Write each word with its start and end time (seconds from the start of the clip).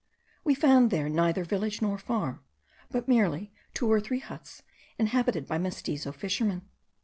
We 0.43 0.55
found 0.55 0.89
there 0.89 1.07
neither 1.09 1.43
village 1.43 1.79
nor 1.79 1.99
farm, 1.99 2.43
but 2.89 3.07
merely 3.07 3.53
two 3.75 3.87
or 3.91 3.99
three 4.01 4.17
huts, 4.17 4.63
inhabited 4.97 5.45
by 5.47 5.59
Mestizo 5.59 6.11
fishermen. 6.11 6.63